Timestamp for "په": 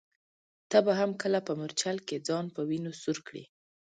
1.47-1.53, 2.55-2.61